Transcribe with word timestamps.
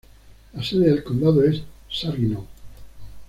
La 0.55 0.63
sede 0.63 0.89
del 0.89 1.03
condado 1.03 1.43
es 1.43 1.61
Saginaw. 1.87 2.43